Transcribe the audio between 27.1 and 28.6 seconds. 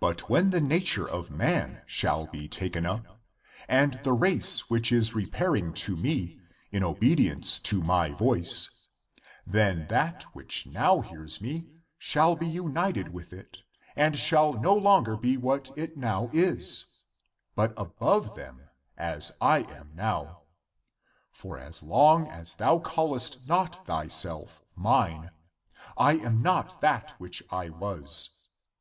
which I was.